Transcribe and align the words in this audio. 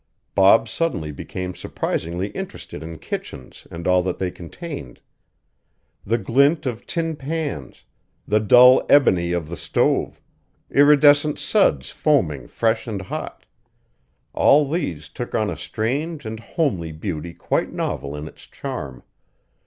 Bob 0.33 0.67
suddenly 0.67 1.11
became 1.11 1.53
surprisingly 1.53 2.29
interested 2.29 2.81
in 2.81 2.97
kitchens 2.97 3.67
and 3.69 3.85
all 3.87 4.01
that 4.01 4.17
they 4.17 4.31
contained. 4.31 4.99
The 6.07 6.17
glint 6.17 6.65
of 6.65 6.87
tin 6.87 7.15
pans, 7.15 7.85
the 8.27 8.39
dull 8.39 8.83
ebony 8.89 9.31
of 9.31 9.47
the 9.47 9.55
stove, 9.55 10.19
iridescent 10.71 11.37
suds 11.37 11.91
foaming 11.91 12.47
fresh 12.47 12.87
and 12.87 12.99
hot, 13.03 13.45
all 14.33 14.67
these 14.67 15.07
took 15.07 15.35
on 15.35 15.51
a 15.51 15.55
strange 15.55 16.25
and 16.25 16.39
homely 16.39 16.91
beauty 16.91 17.35
quite 17.35 17.71
novel 17.71 18.15
in 18.15 18.27
its 18.27 18.47
charm. 18.47 19.03